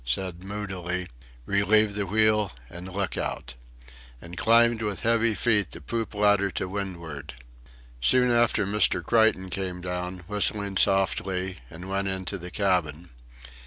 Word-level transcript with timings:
said 0.03 0.43
moodily, 0.43 1.07
"Relieve 1.45 1.93
the 1.93 2.07
wheel 2.07 2.51
and 2.71 2.87
look 2.87 3.17
out"; 3.19 3.53
and 4.19 4.35
climbed 4.35 4.81
with 4.81 5.01
heavy 5.01 5.35
feet 5.35 5.69
the 5.69 5.79
poop 5.79 6.15
ladder 6.15 6.49
to 6.49 6.67
windward. 6.67 7.35
Soon 8.01 8.31
after 8.31 8.65
Mr. 8.65 9.03
Creighton 9.05 9.47
came 9.49 9.79
down, 9.79 10.21
whistling 10.25 10.75
softly, 10.75 11.59
and 11.69 11.87
went 11.87 12.07
into 12.07 12.39
the 12.39 12.49
cabin. 12.49 13.11